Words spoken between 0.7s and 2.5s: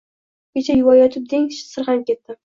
yuvayotib deng, sirg‘anib ketdim.